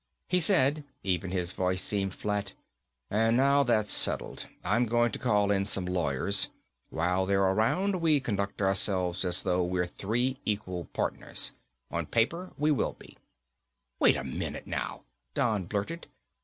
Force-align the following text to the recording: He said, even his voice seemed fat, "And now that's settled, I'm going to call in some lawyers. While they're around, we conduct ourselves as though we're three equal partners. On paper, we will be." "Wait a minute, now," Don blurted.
He 0.27 0.39
said, 0.39 0.83
even 1.03 1.29
his 1.29 1.51
voice 1.51 1.79
seemed 1.79 2.15
fat, 2.15 2.53
"And 3.11 3.37
now 3.37 3.61
that's 3.61 3.91
settled, 3.91 4.47
I'm 4.63 4.87
going 4.87 5.11
to 5.11 5.19
call 5.19 5.51
in 5.51 5.63
some 5.63 5.85
lawyers. 5.85 6.47
While 6.89 7.27
they're 7.27 7.43
around, 7.43 8.01
we 8.01 8.19
conduct 8.19 8.63
ourselves 8.63 9.23
as 9.23 9.43
though 9.43 9.63
we're 9.63 9.85
three 9.85 10.39
equal 10.43 10.85
partners. 10.85 11.51
On 11.91 12.07
paper, 12.07 12.51
we 12.57 12.71
will 12.71 12.93
be." 12.93 13.15
"Wait 13.99 14.15
a 14.17 14.23
minute, 14.23 14.65
now," 14.65 15.03
Don 15.35 15.65
blurted. 15.65 16.07